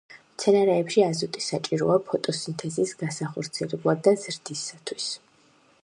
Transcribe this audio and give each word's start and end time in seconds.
მცენარეებში, 0.35 1.01
აზოტი 1.07 1.43
საჭიროა 1.47 1.97
ფოტოსინთეზის 2.07 2.95
განსახორციელებლად 3.03 4.03
და 4.09 4.19
ზრდისათვის. 4.25 5.13